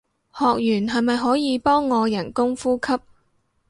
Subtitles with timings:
[0.35, 2.99] 學完係咪可以幫我人工呼吸